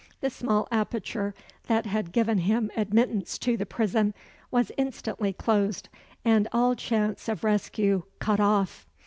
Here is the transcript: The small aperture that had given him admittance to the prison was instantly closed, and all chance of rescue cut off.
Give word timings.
The 0.21 0.31
small 0.31 0.67
aperture 0.71 1.35
that 1.67 1.85
had 1.85 2.11
given 2.11 2.39
him 2.39 2.71
admittance 2.75 3.37
to 3.37 3.55
the 3.55 3.67
prison 3.67 4.15
was 4.49 4.71
instantly 4.75 5.31
closed, 5.31 5.89
and 6.25 6.47
all 6.51 6.73
chance 6.73 7.29
of 7.29 7.43
rescue 7.43 8.01
cut 8.17 8.39
off. 8.39 8.87